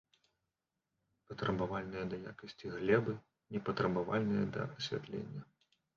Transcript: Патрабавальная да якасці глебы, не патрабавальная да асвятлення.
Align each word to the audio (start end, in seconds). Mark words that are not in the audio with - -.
Патрабавальная 1.31 2.05
да 2.13 2.19
якасці 2.33 2.73
глебы, 2.77 3.13
не 3.57 3.65
патрабавальная 3.69 4.45
да 4.57 4.61
асвятлення. 4.79 5.41